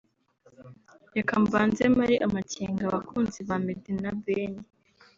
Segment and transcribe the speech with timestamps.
[1.15, 4.53] reka mbanze mare amakenga abakunzi ba Meddy na Ben